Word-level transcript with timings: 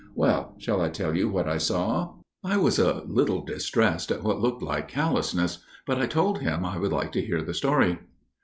Well, 0.15 0.55
shall 0.57 0.81
I 0.81 0.89
tell 0.89 1.15
you 1.15 1.29
what 1.29 1.47
I 1.47 1.59
saw?" 1.59 2.15
I 2.43 2.57
was 2.57 2.79
a 2.79 3.03
little 3.05 3.45
distressed 3.45 4.09
at 4.09 4.23
what 4.23 4.41
looked 4.41 4.63
like 4.63 4.87
callousness, 4.87 5.59
but 5.85 5.99
I 6.01 6.07
told 6.07 6.39
him 6.39 6.65
I 6.65 6.79
would 6.79 6.91
like 6.91 7.11
to 7.11 7.21
hear 7.21 7.43
the 7.43 7.53
story. 7.53 7.99